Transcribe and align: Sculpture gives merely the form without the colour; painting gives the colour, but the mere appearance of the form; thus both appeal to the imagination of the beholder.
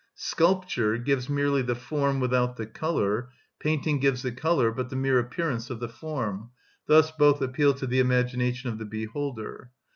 Sculpture 0.15 0.97
gives 0.97 1.29
merely 1.29 1.61
the 1.61 1.75
form 1.75 2.19
without 2.19 2.55
the 2.55 2.65
colour; 2.65 3.29
painting 3.59 3.99
gives 3.99 4.23
the 4.23 4.31
colour, 4.31 4.71
but 4.71 4.89
the 4.89 4.95
mere 4.95 5.19
appearance 5.19 5.69
of 5.69 5.79
the 5.79 5.87
form; 5.87 6.49
thus 6.87 7.11
both 7.11 7.39
appeal 7.39 7.75
to 7.75 7.85
the 7.85 7.99
imagination 7.99 8.71
of 8.71 8.79
the 8.79 8.85
beholder. 8.85 9.69